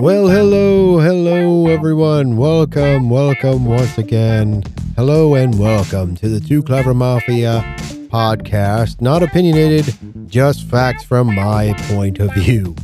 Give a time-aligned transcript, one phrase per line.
[0.00, 2.36] Well, hello, hello, everyone.
[2.36, 4.62] Welcome, welcome once again.
[4.96, 7.62] Hello and welcome to the Too Clever Mafia
[8.08, 9.00] podcast.
[9.00, 9.94] Not opinionated,
[10.26, 12.74] just facts from my point of view.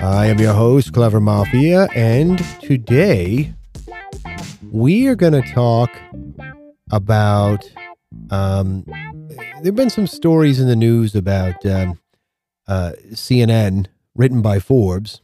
[0.00, 3.52] I am your host, Clever Mafia, and today
[4.70, 5.90] we are going to talk
[6.90, 7.70] about.
[8.30, 11.98] Um, there have been some stories in the news about um,
[12.66, 15.20] uh, CNN, written by Forbes,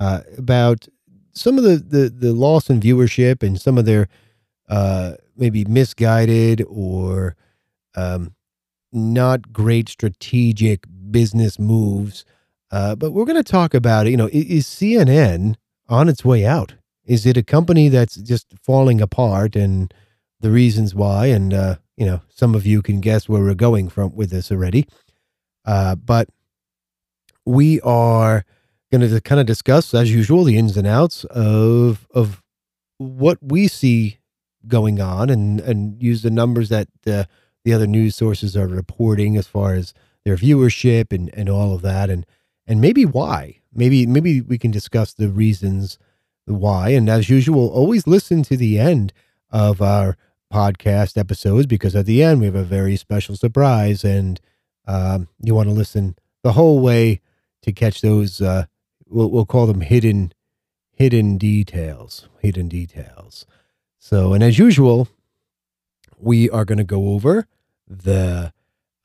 [0.00, 0.88] uh, about
[1.32, 4.08] some of the, the, the loss in viewership and some of their
[4.68, 7.36] uh, maybe misguided or
[7.94, 8.34] um,
[8.92, 12.24] not great strategic business moves.
[12.70, 14.10] Uh, but we're going to talk about it.
[14.10, 15.54] You know, is CNN
[15.88, 16.74] on its way out?
[17.04, 19.92] Is it a company that's just falling apart and
[20.40, 21.26] the reasons why?
[21.26, 24.52] And, uh, you know, some of you can guess where we're going from with this
[24.52, 24.86] already.
[25.64, 26.28] Uh, but
[27.48, 28.44] we are
[28.92, 32.42] going to kind of discuss, as usual, the ins and outs of of
[32.98, 34.18] what we see
[34.66, 37.24] going on, and and use the numbers that uh,
[37.64, 41.82] the other news sources are reporting as far as their viewership and and all of
[41.82, 42.26] that, and
[42.66, 43.60] and maybe why.
[43.72, 45.98] Maybe maybe we can discuss the reasons
[46.44, 46.90] why.
[46.90, 49.12] And as usual, always listen to the end
[49.50, 50.16] of our
[50.52, 54.38] podcast episodes because at the end we have a very special surprise, and
[54.86, 57.20] um, you want to listen the whole way
[57.68, 58.64] to catch those uh,
[59.06, 60.32] we'll, we'll call them hidden
[60.92, 63.46] hidden details hidden details.
[63.98, 65.08] So and as usual
[66.18, 67.46] we are going to go over
[67.86, 68.52] the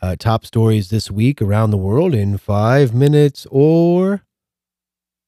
[0.02, 4.24] uh, top stories this week around the world in five minutes or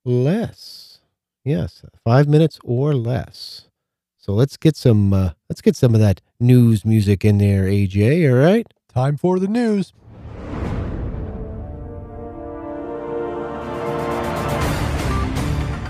[0.04, 1.00] less.
[1.44, 3.70] Yes five minutes or less.
[4.18, 8.32] So let's get some uh, let's get some of that news music in there aj
[8.32, 8.68] all right?
[8.92, 9.94] Time for the news.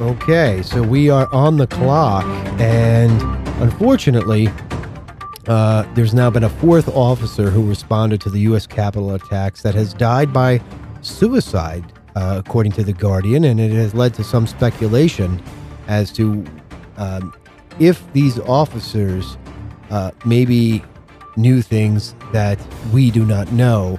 [0.01, 2.25] Okay, so we are on the clock,
[2.59, 3.21] and
[3.61, 4.49] unfortunately,
[5.47, 8.67] uh, there's now been a fourth officer who responded to the U.S.
[8.67, 10.59] Capitol attacks that has died by
[11.01, 15.41] suicide, uh, according to The Guardian, and it has led to some speculation
[15.87, 16.43] as to
[16.97, 17.33] um,
[17.79, 19.37] if these officers
[19.91, 20.83] uh, maybe
[21.37, 22.59] knew things that
[22.91, 23.97] we do not know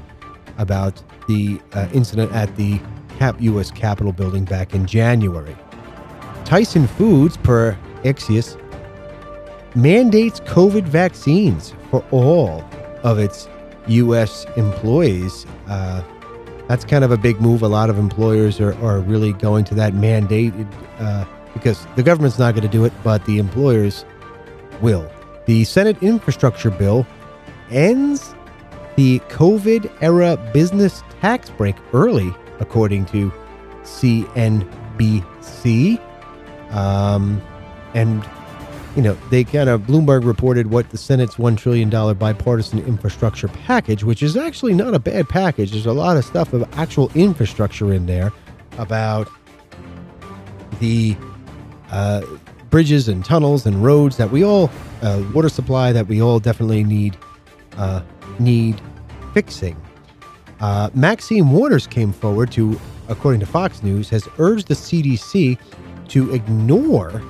[0.59, 2.79] about the uh, incident at the
[3.19, 3.71] Cap U.S.
[3.71, 5.57] Capitol building back in January.
[6.47, 8.57] Tyson Foods, per Axios,
[9.75, 12.65] mandates COVID vaccines for all
[13.03, 13.49] of its
[13.89, 14.47] U.S.
[14.57, 15.45] employees.
[15.67, 16.03] Uh,
[16.69, 17.63] that's kind of a big move.
[17.63, 20.55] A lot of employers are, are really going to that mandate
[21.01, 24.05] uh, because the government's not going to do it, but the employers
[24.81, 25.11] will.
[25.47, 27.05] The Senate infrastructure bill
[27.71, 28.37] ends
[28.95, 33.33] the COVID era business tax break early, according to
[33.83, 35.27] CNBC.
[36.71, 37.43] Um,
[37.95, 38.29] and,
[38.95, 44.05] you know, they kind of, Bloomberg reported what the Senate's $1 trillion bipartisan infrastructure package,
[44.05, 45.73] which is actually not a bad package.
[45.73, 48.33] There's a lot of stuff of actual infrastructure in there
[48.79, 49.29] about
[50.81, 51.17] the
[51.91, 52.23] uh,
[52.71, 54.71] bridges and tunnels and roads that we all,
[55.03, 57.17] uh, water supply that we all definitely need,
[57.77, 58.03] uh,
[58.39, 58.81] need
[59.33, 59.77] fixing.
[60.61, 62.79] Uh, Maxine Waters came forward to,
[63.09, 65.59] according to Fox News, has urged the CDC
[66.09, 67.23] to ignore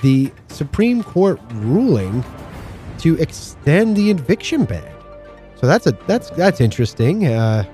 [0.00, 2.24] the Supreme Court ruling
[2.98, 4.90] to extend the eviction ban.
[5.56, 7.26] So that's a that's that's interesting.
[7.26, 7.64] Uh,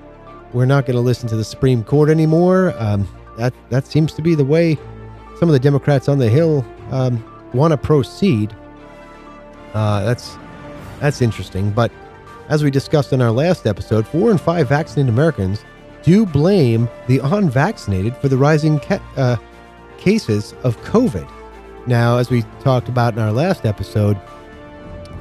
[0.53, 2.73] we're not going to listen to the Supreme Court anymore.
[2.77, 3.07] Um,
[3.37, 4.77] that that seems to be the way
[5.39, 7.23] some of the Democrats on the Hill um,
[7.53, 8.55] want to proceed.
[9.73, 10.37] Uh, that's
[10.99, 11.71] that's interesting.
[11.71, 11.91] But
[12.49, 15.63] as we discussed in our last episode, four in five vaccinated Americans
[16.03, 19.35] do blame the unvaccinated for the rising ca- uh,
[20.01, 21.29] cases of COVID.
[21.87, 24.19] Now, as we talked about in our last episode,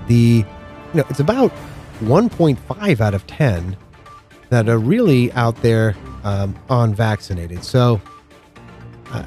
[0.09, 0.45] the
[0.93, 1.53] you know it's about
[2.01, 3.77] 1.5 out of 10
[4.49, 5.95] that are really out there
[6.25, 7.63] um, unvaccinated.
[7.63, 8.01] So
[9.11, 9.25] uh,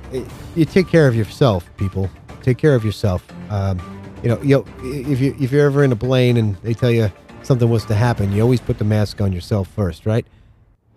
[0.55, 2.09] you take care of yourself, people.
[2.41, 3.25] Take care of yourself.
[3.49, 3.79] Um,
[4.21, 7.11] you know, you if you if you're ever in a plane and they tell you
[7.43, 10.25] something was to happen, you always put the mask on yourself first, right?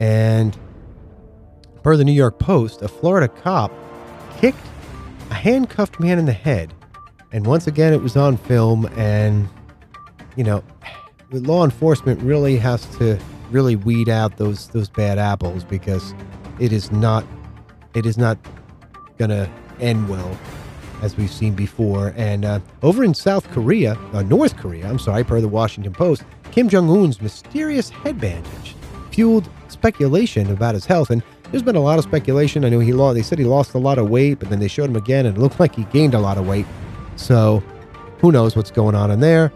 [0.01, 0.57] And
[1.83, 3.73] per the New York Post, a Florida cop
[4.39, 4.59] kicked
[5.31, 6.73] a handcuffed man in the head.
[7.33, 8.87] And once again, it was on film.
[8.97, 9.49] And,
[10.37, 10.63] you know,
[11.33, 13.19] law enforcement really has to
[13.51, 16.15] really weed out those those bad apples because
[16.59, 17.25] it is not
[17.95, 18.39] it is not
[19.19, 19.51] gonna
[19.81, 20.37] end well
[21.03, 22.15] as we've seen before.
[22.17, 26.25] And uh, over in South Korea, uh, North Korea, I'm sorry, per the Washington Post,
[26.53, 28.75] Kim Jong Un's mysterious head bandage
[29.11, 32.65] fueled speculation about his health, and there's been a lot of speculation.
[32.65, 33.15] I know he lost.
[33.15, 35.37] They said he lost a lot of weight, but then they showed him again, and
[35.37, 36.67] it looked like he gained a lot of weight.
[37.17, 37.63] So,
[38.19, 39.53] who knows what's going on in there?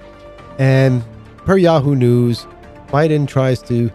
[0.59, 1.03] And
[1.45, 2.47] per Yahoo News,
[2.89, 3.91] Biden tries to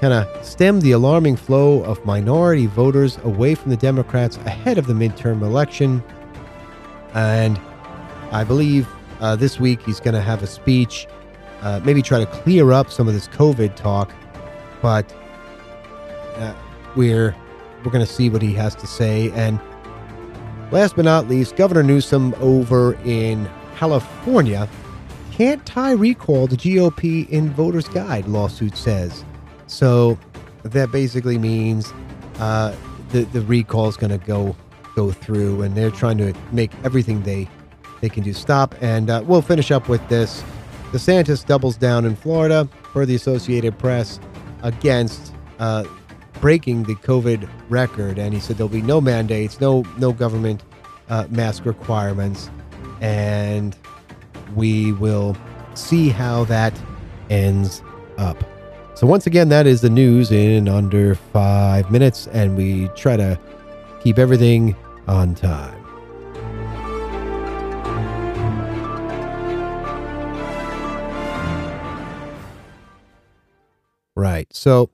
[0.00, 4.86] kind of stem the alarming flow of minority voters away from the Democrats ahead of
[4.86, 6.02] the midterm election.
[7.14, 7.58] And
[8.30, 8.88] I believe
[9.20, 11.06] uh, this week he's going to have a speech,
[11.62, 14.12] uh, maybe try to clear up some of this COVID talk.
[14.82, 15.12] But
[16.96, 17.34] we're
[17.84, 19.30] we're going to see what he has to say.
[19.32, 19.60] And
[20.72, 24.68] last but not least, Governor Newsom over in California
[25.32, 28.26] can't tie recall the GOP in voters' guide.
[28.26, 29.24] Lawsuit says
[29.66, 30.18] so.
[30.62, 31.92] That basically means
[32.38, 32.74] uh,
[33.10, 34.56] the the recall is going to go
[34.96, 37.48] go through, and they're trying to make everything they
[38.00, 38.74] they can do stop.
[38.80, 40.42] And uh, we'll finish up with this.
[40.92, 44.18] DeSantis doubles down in Florida per the Associated Press
[44.62, 45.84] against uh,
[46.40, 50.62] breaking the COVID record, and he said there'll be no mandates, no no government
[51.08, 52.50] uh, mask requirements,
[53.00, 53.76] and
[54.54, 55.36] we will
[55.74, 56.72] see how that
[57.30, 57.82] ends
[58.18, 58.42] up.
[58.94, 63.38] So once again, that is the news in under five minutes, and we try to
[64.02, 64.74] keep everything
[65.06, 65.82] on time.
[74.14, 74.48] Right.
[74.50, 74.90] So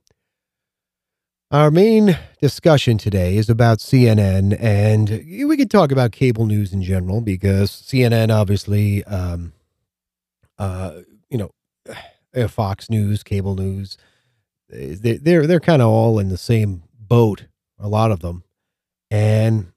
[1.53, 6.81] our main discussion today is about CNN, and we could talk about cable news in
[6.81, 9.53] general because CNN, obviously, um,
[10.57, 13.97] uh, you know, Fox News, cable news,
[14.67, 17.45] they're they're kind of all in the same boat.
[17.77, 18.43] A lot of them,
[19.11, 19.73] and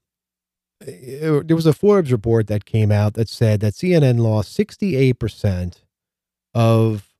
[0.81, 4.95] uh, there was a Forbes report that came out that said that CNN lost sixty
[4.95, 5.83] eight percent
[6.55, 7.13] of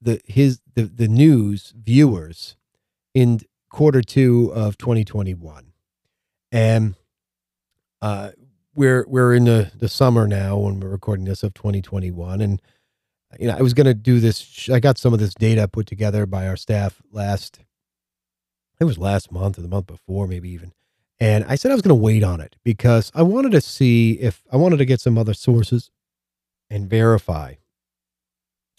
[0.00, 2.54] the his the the news viewers
[3.14, 3.40] in
[3.72, 5.72] quarter two of 2021.
[6.52, 6.94] And
[8.00, 8.30] uh,
[8.74, 12.40] we're we're in the, the summer now when we're recording this of 2021.
[12.40, 12.62] And
[13.40, 14.68] you know, I was gonna do this.
[14.70, 17.60] I got some of this data put together by our staff last.
[18.78, 20.72] It was last month or the month before, maybe even.
[21.20, 24.14] And I said I was going to wait on it because I wanted to see
[24.14, 25.88] if I wanted to get some other sources
[26.68, 27.54] and verify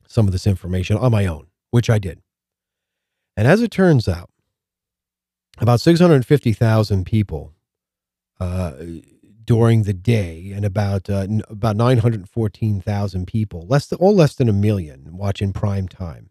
[0.10, 2.22] some of this information on my own, which I did.
[3.38, 4.30] And as it turns out,
[5.60, 7.54] about 650,000 people
[8.40, 8.74] uh,
[9.44, 14.50] during the day and about uh, n- about 914,000 people, less than, all less than
[14.50, 16.30] a million watching prime time.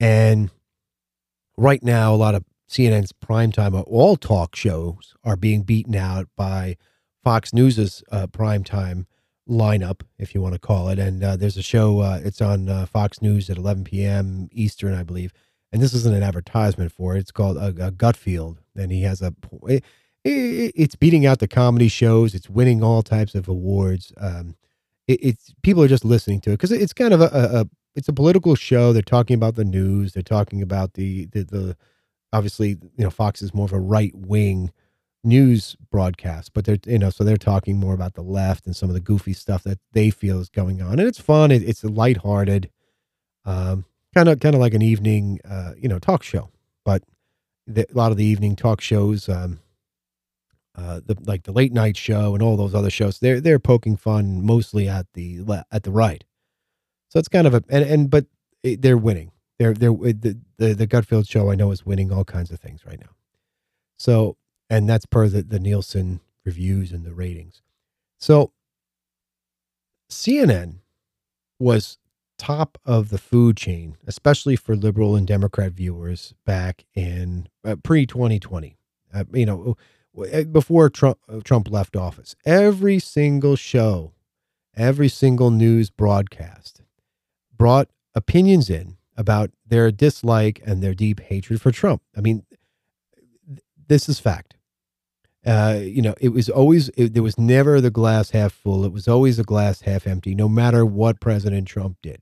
[0.00, 0.50] And
[1.56, 5.94] right now, a lot of CNN's prime time, uh, all talk shows are being beaten
[5.94, 6.76] out by
[7.22, 9.06] Fox News's uh, prime time
[9.48, 10.98] lineup, if you want to call it.
[10.98, 14.48] And uh, there's a show, uh, it's on uh, Fox News at 11 p.m.
[14.52, 15.32] Eastern, I believe
[15.72, 17.20] and this isn't an advertisement for it.
[17.20, 19.34] It's called a, a Gutfeld, and he has a.
[19.68, 19.84] It,
[20.24, 22.34] it's beating out the comedy shows.
[22.34, 24.12] It's winning all types of awards.
[24.18, 24.54] Um,
[25.08, 27.66] it, it's people are just listening to it because it's kind of a, a, a,
[27.96, 28.92] it's a political show.
[28.92, 30.12] They're talking about the news.
[30.12, 31.76] They're talking about the the, the
[32.32, 34.70] obviously you know Fox is more of a right wing
[35.24, 38.90] news broadcast, but they're you know so they're talking more about the left and some
[38.90, 41.50] of the goofy stuff that they feel is going on, and it's fun.
[41.50, 42.70] It, it's lighthearted.
[43.44, 46.50] Um, kind of kind of like an evening uh, you know talk show.
[46.84, 47.02] But
[47.66, 49.60] the, a lot of the evening talk shows um,
[50.74, 53.96] uh, the like the late night show and all those other shows they're they're poking
[53.96, 55.40] fun mostly at the
[55.70, 56.24] at the right.
[57.08, 58.26] So it's kind of a and, and but
[58.62, 59.32] they're winning.
[59.58, 62.84] They're they're the, the the gutfeld show i know is winning all kinds of things
[62.86, 63.10] right now.
[63.98, 64.36] So
[64.70, 67.60] and that's per the, the nielsen reviews and the ratings.
[68.18, 68.52] So
[70.10, 70.76] cnn
[71.58, 71.98] was
[72.42, 78.04] top of the food chain, especially for liberal and Democrat viewers back in uh, pre
[78.04, 78.76] 2020.
[79.14, 79.76] Uh, you know,
[80.18, 84.12] uh, before Trump, uh, Trump left office, every single show,
[84.76, 86.82] every single news broadcast
[87.56, 92.02] brought opinions in about their dislike and their deep hatred for Trump.
[92.16, 92.44] I mean,
[93.86, 94.56] this is fact.
[95.46, 98.84] Uh, you know, it was always, it, there was never the glass half full.
[98.84, 102.20] It was always a glass half empty, no matter what President Trump did.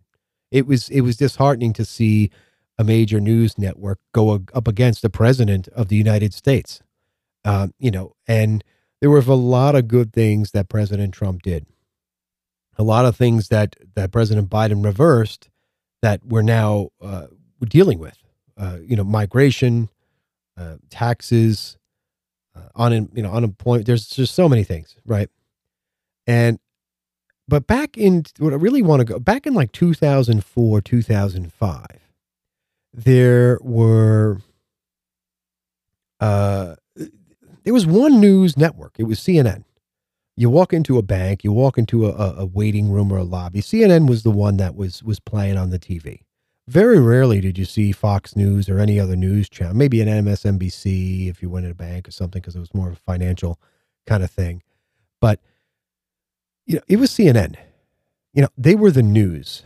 [0.50, 2.30] It was, it was disheartening to see
[2.78, 6.80] a major news network go up against the president of the United States.
[7.45, 8.64] Uh, you know, and
[9.00, 11.66] there were a lot of good things that President Trump did.
[12.78, 15.50] A lot of things that that President Biden reversed
[16.00, 17.26] that we're now uh,
[17.69, 18.16] dealing with.
[18.57, 19.90] Uh, you know, migration,
[20.57, 21.76] uh, taxes,
[22.54, 23.87] uh, on you know unemployment.
[23.87, 25.28] There's just so many things, right?
[26.26, 26.59] And
[27.50, 31.87] but back in what I really want to go back in like 2004, 2005,
[32.95, 34.40] there were
[36.21, 36.75] uh
[37.64, 38.95] There was one news network.
[38.99, 39.64] It was CNN.
[40.37, 43.61] You walk into a bank, you walk into a, a waiting room or a lobby.
[43.61, 46.21] CNN was the one that was was playing on the TV.
[46.69, 49.75] Very rarely did you see Fox News or any other news channel.
[49.76, 52.88] Maybe an MSNBC if you went in a bank or something because it was more
[52.88, 53.61] of a financial
[54.07, 54.62] kind of thing.
[55.21, 55.40] But
[56.70, 57.56] you know, it was CNN.
[58.32, 59.64] You know, they were the news.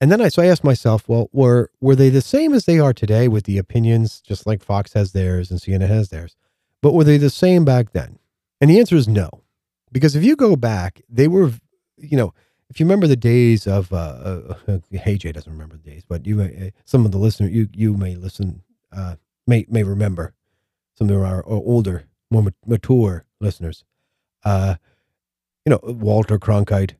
[0.00, 2.80] And then I so I asked myself, well, were were they the same as they
[2.80, 6.34] are today with the opinions, just like Fox has theirs and CNN has theirs?
[6.80, 8.18] But were they the same back then?
[8.60, 9.44] And the answer is no.
[9.92, 11.52] Because if you go back, they were,
[11.96, 12.34] you know,
[12.68, 16.02] if you remember the days of, uh, uh, uh hey, Jay doesn't remember the days,
[16.08, 19.14] but you, uh, some of the listeners, you, you may listen, uh,
[19.46, 20.34] may, may remember
[20.96, 23.84] some of our older, more mature listeners.
[24.44, 24.76] Uh,
[25.64, 26.94] you know, Walter Cronkite,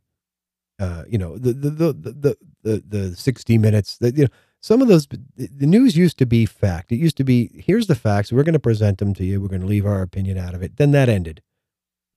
[0.78, 4.80] uh, you know, the, the, the, the, the, the 60 minutes that, you know, some
[4.80, 6.92] of those, the news used to be fact.
[6.92, 8.32] It used to be, here's the facts.
[8.32, 9.40] We're going to present them to you.
[9.40, 10.76] We're going to leave our opinion out of it.
[10.76, 11.42] Then that ended.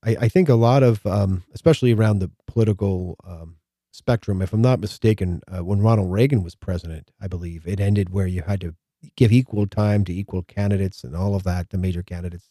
[0.04, 3.58] I, I think a lot of, um, especially around the political um,
[3.92, 8.12] spectrum, if I'm not mistaken, uh, when Ronald Reagan was president, I believe it ended
[8.12, 8.76] where you had to
[9.16, 12.48] give equal time to equal candidates and all of that, the major candidates.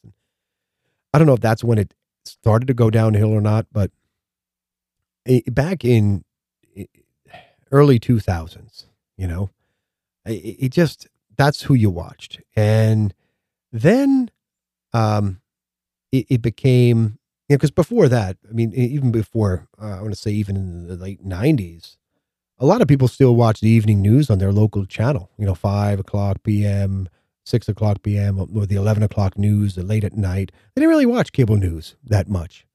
[1.12, 3.90] I don't know if that's when it started to go downhill or not, but
[5.46, 6.24] back in
[7.70, 8.84] early 2000s,
[9.16, 9.50] you know,
[10.26, 12.40] it, it, just, that's who you watched.
[12.56, 13.14] And
[13.72, 14.30] then
[14.92, 15.40] um,
[16.12, 20.14] it, it became you know, because before that, I mean, even before, uh, I want
[20.14, 21.96] to say even in the late 90s,
[22.58, 25.54] a lot of people still watch the evening news on their local channel, you know,
[25.54, 27.08] 5 o'clock p.m.,
[27.44, 30.50] 6 o'clock p.m., or the 11 o'clock news, late at night.
[30.74, 32.66] They didn't really watch cable news that much.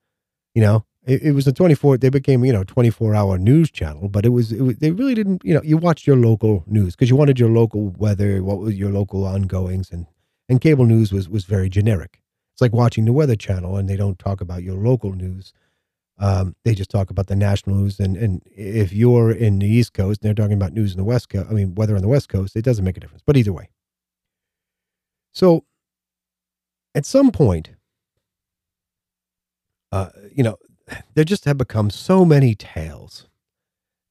[0.53, 4.09] You know, it, it was a 24, they became, you know, 24 hour news channel,
[4.09, 6.95] but it was, it was, they really didn't, you know, you watched your local news
[6.95, 10.05] because you wanted your local weather, what was your local ongoings, and,
[10.47, 12.21] and cable news was, was very generic.
[12.53, 15.53] It's like watching the Weather Channel, and they don't talk about your local news.
[16.17, 17.99] Um, they just talk about the national news.
[18.01, 21.05] And, and if you're in the East Coast and they're talking about news in the
[21.05, 23.23] West Coast, I mean, weather on the West Coast, it doesn't make a difference.
[23.25, 23.69] But either way.
[25.31, 25.65] So
[26.95, 27.69] at some point,
[29.91, 30.57] uh, you know,
[31.13, 33.27] there just have become so many tales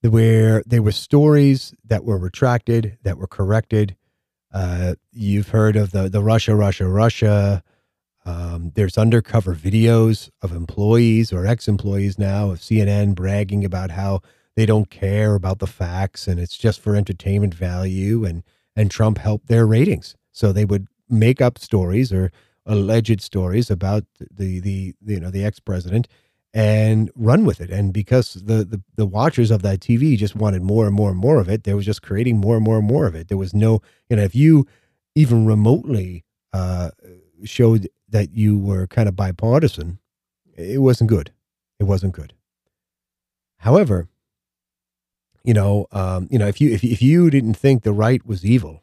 [0.02, 3.96] where there were stories that were retracted, that were corrected.
[4.52, 7.62] Uh, you've heard of the the Russia, Russia, Russia
[8.28, 14.20] um, there's undercover videos of employees or ex employees now of CNN bragging about how
[14.54, 18.26] they don't care about the facts and it's just for entertainment value.
[18.26, 18.42] And,
[18.76, 20.14] and Trump helped their ratings.
[20.30, 22.30] So they would make up stories or
[22.66, 26.08] alleged stories about the, the, you know, the ex president
[26.54, 27.70] and run with it.
[27.70, 31.18] And because the, the, the watchers of that TV just wanted more and more and
[31.18, 33.28] more of it, they was just creating more and more and more of it.
[33.28, 34.66] There was no, you know, if you
[35.14, 36.90] even remotely uh,
[37.44, 39.98] showed that you were kind of bipartisan,
[40.56, 41.32] it wasn't good.
[41.78, 42.32] It wasn't good.
[43.58, 44.08] However,
[45.44, 48.44] you know, um, you know, if you if if you didn't think the right was
[48.44, 48.82] evil,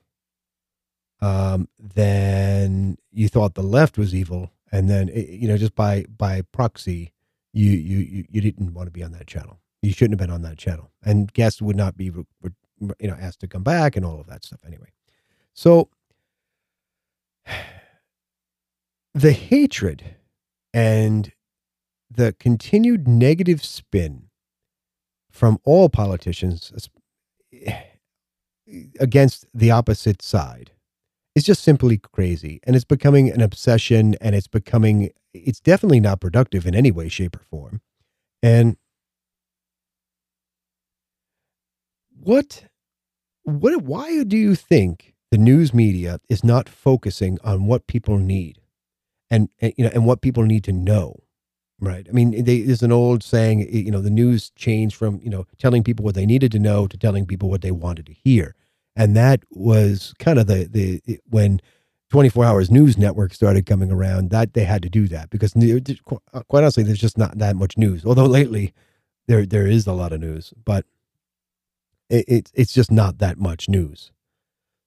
[1.21, 6.05] um, then you thought the left was evil, and then eh, you know, just by
[6.17, 7.13] by proxy,
[7.53, 9.59] you you you didn't want to be on that channel.
[9.81, 13.39] You shouldn't have been on that channel, and guests would not be, you know, asked
[13.41, 14.59] to come back and all of that stuff.
[14.65, 14.89] Anyway,
[15.53, 15.89] so
[19.13, 20.15] the hatred
[20.73, 21.31] and
[22.11, 24.29] the continued negative spin
[25.31, 26.89] from all politicians
[28.99, 30.71] against the opposite side
[31.35, 36.21] is just simply crazy and it's becoming an obsession and it's becoming it's definitely not
[36.21, 37.81] productive in any way shape or form.
[38.43, 38.77] And
[42.19, 42.65] what
[43.43, 48.59] what why do you think the news media is not focusing on what people need
[49.31, 51.15] and, and you know and what people need to know
[51.81, 52.07] right?
[52.09, 55.45] I mean they, there's an old saying you know the news changed from you know
[55.59, 58.55] telling people what they needed to know to telling people what they wanted to hear
[58.95, 61.59] and that was kind of the the when
[62.11, 66.41] 24 hours news network started coming around that they had to do that because uh,
[66.47, 68.05] quite honestly there's just not that much news.
[68.05, 68.73] Although lately
[69.27, 70.85] there there is a lot of news but
[72.09, 74.11] it, it it's just not that much news.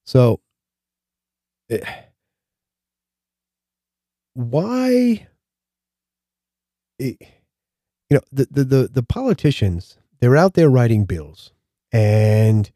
[0.04, 0.40] So
[1.68, 2.02] it, eh,
[4.34, 5.26] why
[6.98, 7.16] it,
[8.08, 11.52] you know the, the the the politicians they're out there writing bills
[11.92, 12.70] and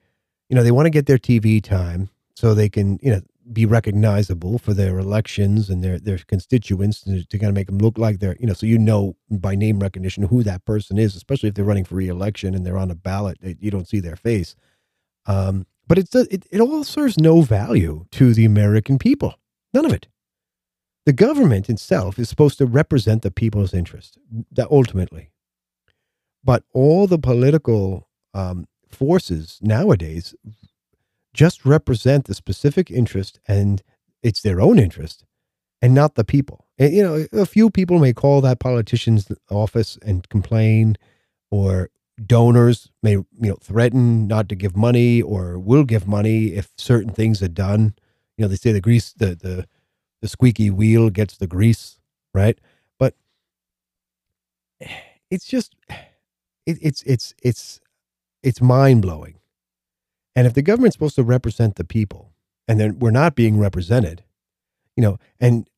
[0.52, 3.22] you know they want to get their TV time so they can you know
[3.54, 7.78] be recognizable for their elections and their their constituents to, to kind of make them
[7.78, 11.16] look like they're you know so you know by name recognition who that person is
[11.16, 13.98] especially if they're running for reelection and they're on a ballot that you don't see
[13.98, 14.54] their face.
[15.24, 19.38] Um, but it's it, it all serves no value to the American people.
[19.72, 20.06] None of it.
[21.06, 24.18] The government itself is supposed to represent the people's interest,
[24.50, 25.30] that ultimately.
[26.44, 30.34] But all the political um, forces nowadays
[31.34, 33.82] just represent the specific interest and
[34.22, 35.24] it's their own interest
[35.80, 36.66] and not the people.
[36.78, 40.96] And, you know, a few people may call that politician's office and complain,
[41.50, 41.90] or
[42.24, 47.12] donors may, you know, threaten not to give money or will give money if certain
[47.12, 47.94] things are done.
[48.36, 49.66] You know, they say the grease, the, the,
[50.20, 51.98] the squeaky wheel gets the grease,
[52.32, 52.58] right?
[52.98, 53.14] But
[55.30, 55.74] it's just,
[56.66, 57.80] it, it's, it's, it's,
[58.42, 59.38] it's mind blowing.
[60.34, 62.32] And if the government's supposed to represent the people
[62.66, 64.24] and then we're not being represented,
[64.96, 65.68] you know, and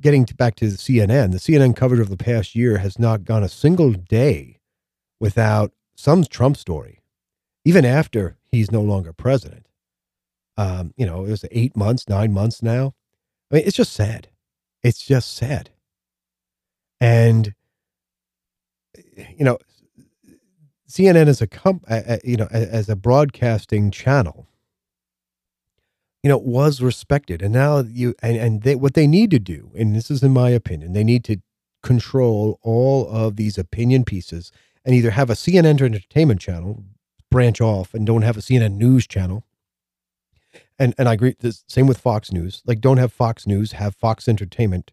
[0.00, 3.24] getting to back to the CNN, the CNN coverage of the past year has not
[3.24, 4.60] gone a single day
[5.20, 7.00] without some Trump story,
[7.64, 9.66] even after he's no longer president.
[10.56, 12.94] Um, you know, it was eight months, nine months now.
[13.50, 14.28] I mean, it's just sad.
[14.82, 15.70] It's just sad.
[17.00, 17.54] And,
[19.16, 19.58] you know,
[20.96, 24.46] CNN as a comp, uh, you know, as a broadcasting channel
[26.26, 27.40] you know, was respected.
[27.40, 30.32] And now you and, and they, what they need to do, and this is in
[30.32, 31.36] my opinion, they need to
[31.84, 34.50] control all of these opinion pieces
[34.84, 36.82] and either have a CNN entertainment channel,
[37.30, 39.44] branch off and don't have a CNN news channel.
[40.80, 42.60] And and I agree the same with Fox News.
[42.66, 44.90] Like don't have Fox News, have Fox Entertainment.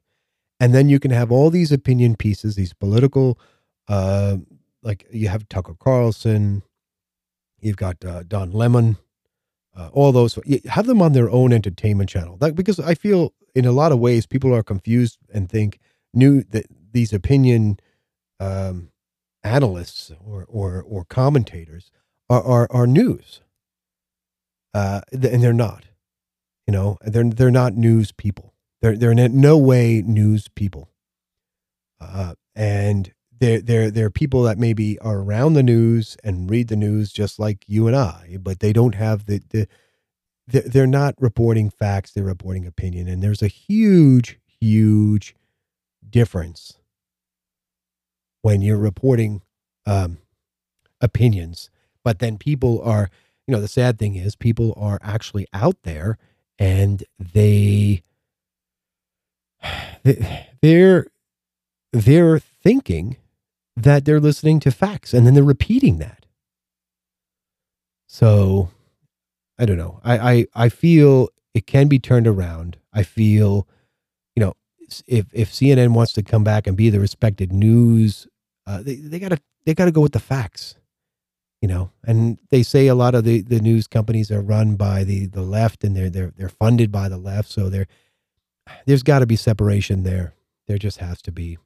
[0.60, 3.40] And then you can have all these opinion pieces, these political
[3.88, 4.38] uh
[4.84, 6.64] like you have Tucker Carlson,
[7.60, 8.98] you've got uh, Don Lemon,
[9.76, 12.38] uh, all those have them on their own entertainment channel.
[12.38, 15.80] Because i feel in a lot of ways people are confused and think
[16.14, 17.80] new that these opinion
[18.40, 18.90] um,
[19.44, 21.92] analysts or, or or commentators
[22.30, 23.42] are are, are news.
[24.74, 25.86] Uh, and they're not
[26.68, 28.54] you know they're they're not news people.
[28.82, 30.90] They're they're in no way news people.
[32.00, 36.78] Uh, and they're they're they're people that maybe are around the news and read the
[36.78, 39.68] news just like you and I, but they don't have the the
[40.48, 45.36] they're not reporting facts; they're reporting opinion, and there's a huge, huge
[46.10, 46.78] difference
[48.44, 49.42] when you're reporting
[49.86, 50.20] um,
[51.02, 51.70] opinions.
[52.02, 53.10] But then people are,
[53.46, 56.18] you know, the sad thing is people are actually out there
[56.58, 58.04] and they
[60.62, 61.08] they're
[61.92, 63.18] they're thinking
[63.76, 66.26] that they're listening to facts and then they're repeating that.
[68.08, 68.70] So
[69.58, 70.00] I don't know.
[70.04, 72.78] I, I, I feel it can be turned around.
[72.94, 73.68] I feel,
[74.36, 74.54] you know,
[75.08, 78.28] if, if CNN wants to come back and be the respected news,
[78.68, 80.76] uh, they, they gotta, they gotta go with the facts,
[81.62, 85.04] you know, and they say a lot of the, the news companies are run by
[85.04, 87.50] the, the left and they're, they're, they're funded by the left.
[87.50, 87.88] So there,
[88.86, 90.34] there's gotta be separation there.
[90.68, 91.58] There just has to be.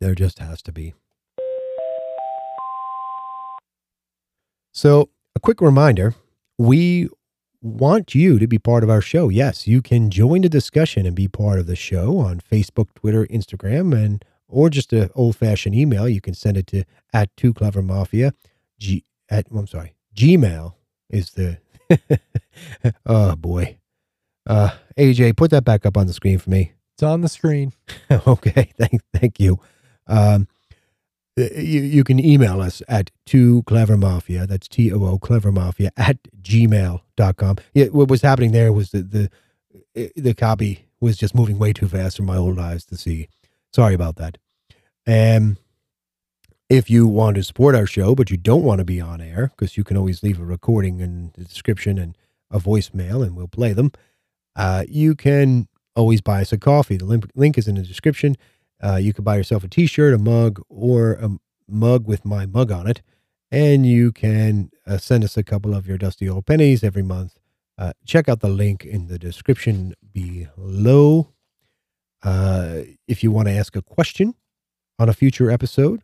[0.00, 0.94] There just has to be.
[4.72, 6.14] So, a quick reminder
[6.58, 7.08] we
[7.62, 9.28] want you to be part of our show.
[9.28, 13.26] Yes, you can join the discussion and be part of the show on Facebook, Twitter,
[13.26, 16.08] Instagram, and or just an old fashioned email.
[16.08, 18.32] You can send it to at too clever mafia.
[18.78, 20.74] G at I'm sorry, Gmail
[21.10, 21.58] is the
[23.06, 23.78] oh boy.
[24.46, 26.72] Uh AJ, put that back up on the screen for me.
[26.94, 27.72] It's on the screen.
[28.10, 29.60] okay, thank thank you.
[30.10, 30.48] Um,
[31.36, 37.56] you, you can email us at too clever mafia that's t-o-o clever mafia at gmail.com
[37.72, 39.30] yeah, what was happening there was that the
[40.16, 43.28] the copy was just moving way too fast for my old eyes to see.
[43.72, 44.38] Sorry about that.
[45.06, 45.58] And
[46.68, 49.52] if you want to support our show but you don't want to be on air
[49.56, 52.16] because you can always leave a recording in the description and
[52.50, 53.92] a voicemail and we'll play them
[54.56, 56.96] uh, you can always buy us a coffee.
[56.96, 58.36] The link, link is in the description
[58.82, 61.30] uh, you can buy yourself a t shirt, a mug, or a
[61.68, 63.02] mug with my mug on it.
[63.50, 67.34] And you can uh, send us a couple of your dusty old pennies every month.
[67.76, 71.32] Uh, check out the link in the description below.
[72.22, 74.34] Uh, if you want to ask a question
[74.98, 76.02] on a future episode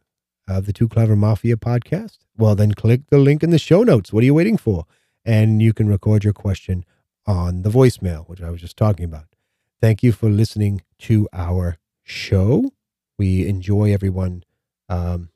[0.49, 4.13] of the Too Clever Mafia podcast, well, then click the link in the show notes.
[4.13, 4.87] What are you waiting for?
[5.25, 6.85] And you can record your question
[7.27, 9.27] on the voicemail, which I was just talking about.
[9.81, 12.71] Thank you for listening to our show.
[13.19, 14.45] We enjoy everyone.
[14.89, 15.29] Um,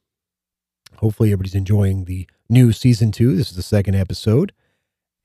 [0.97, 3.37] hopefully, everybody's enjoying the new season two.
[3.37, 4.55] This is the second episode.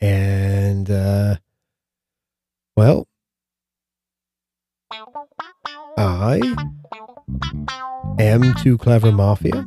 [0.02, 1.38] And, uh,
[2.76, 3.08] well,
[5.98, 6.42] I
[8.20, 9.66] am Too Clever Mafia.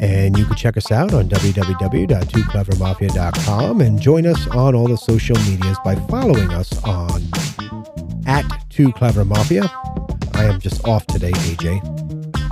[0.00, 5.36] And you can check us out on www.tooclevermafia.com and join us on all the social
[5.40, 7.22] medias by following us on
[8.26, 9.70] at Too Clever Mafia
[10.36, 11.80] I am just off today, AJ.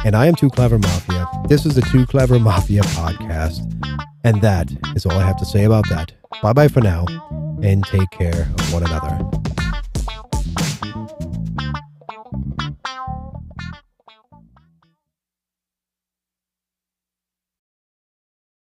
[0.06, 1.26] And I am Too Clever Mafia.
[1.48, 3.60] This is the Too Clever Mafia podcast.
[4.24, 6.12] And that is all I have to say about that.
[6.42, 7.04] Bye bye for now,
[7.62, 9.53] and take care of one another.